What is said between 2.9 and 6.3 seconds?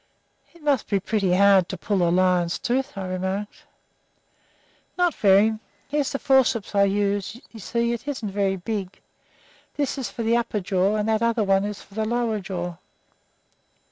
I remarked. "Not very. Here's the